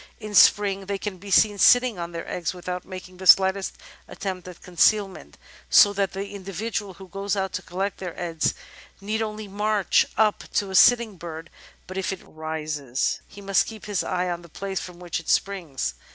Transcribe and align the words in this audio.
In 0.19 0.33
Spring 0.33 0.87
they 0.87 0.97
can 0.97 1.19
be 1.19 1.29
seen 1.29 1.59
sitting 1.59 1.99
on 1.99 2.11
their 2.11 2.27
eggs 2.27 2.55
without 2.55 2.85
making 2.85 3.17
the 3.17 3.27
slightest 3.27 3.77
attempt 4.07 4.47
at 4.47 4.63
concealment, 4.63 5.37
so 5.69 5.93
that 5.93 6.13
the 6.13 6.25
indi 6.25 6.51
vidual 6.51 6.95
who 6.95 7.07
goes 7.07 7.35
out 7.35 7.53
to 7.53 7.61
collect 7.61 7.99
their 7.99 8.19
eggs 8.19 8.55
need 8.99 9.21
only 9.21 9.47
march 9.47 10.07
up 10.17 10.45
to 10.53 10.71
a 10.71 10.75
sitting 10.75 11.17
bird, 11.17 11.51
but 11.85 11.99
if 11.99 12.11
it 12.11 12.21
rises 12.25 13.21
he 13.27 13.41
must 13.41 13.67
keep 13.67 13.85
his 13.85 14.03
eye 14.03 14.27
on 14.27 14.41
the 14.41 14.49
place 14.49 14.79
from 14.79 14.97
which 14.97 15.19
it 15.19 15.29
springs. 15.29 15.93